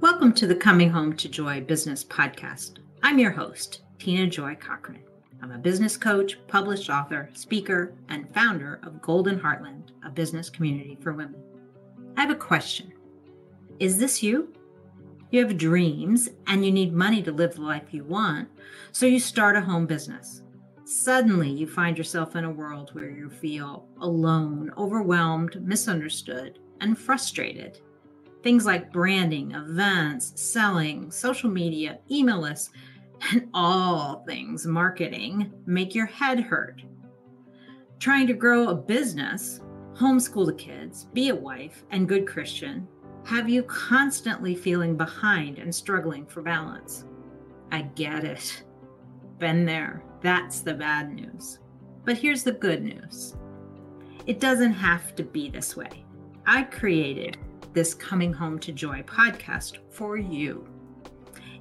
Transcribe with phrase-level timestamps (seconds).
[0.00, 2.80] Welcome to the Coming Home to Joy Business Podcast.
[3.02, 5.02] I'm your host, Tina Joy Cochran.
[5.40, 10.98] I'm a business coach, published author, speaker, and founder of Golden Heartland, a business community
[11.00, 11.42] for women.
[12.18, 12.92] I have a question
[13.80, 14.52] Is this you?
[15.30, 18.50] You have dreams and you need money to live the life you want,
[18.92, 20.42] so you start a home business.
[20.84, 27.80] Suddenly, you find yourself in a world where you feel alone, overwhelmed, misunderstood, and frustrated.
[28.46, 32.70] Things like branding, events, selling, social media, email lists,
[33.32, 36.80] and all things marketing make your head hurt.
[37.98, 39.62] Trying to grow a business,
[39.96, 42.86] homeschool the kids, be a wife, and good Christian
[43.24, 47.04] have you constantly feeling behind and struggling for balance.
[47.72, 48.62] I get it.
[49.38, 50.04] Been there.
[50.20, 51.58] That's the bad news.
[52.04, 53.34] But here's the good news
[54.24, 56.04] it doesn't have to be this way.
[56.46, 57.38] I created
[57.72, 60.66] this Coming Home to Joy podcast for you.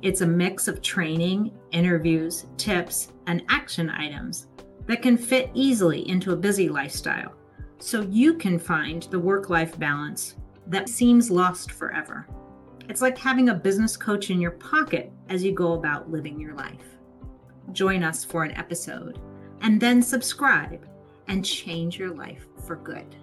[0.02, 4.48] It's a mix of training, interviews, tips, and action items
[4.86, 7.34] that can fit easily into a busy lifestyle
[7.80, 10.36] so you can find the work life balance
[10.68, 12.28] that seems lost forever.
[12.88, 16.54] It's like having a business coach in your pocket as you go about living your
[16.54, 16.98] life.
[17.72, 19.20] Join us for an episode
[19.62, 20.88] and then subscribe
[21.28, 23.16] and change your life for good.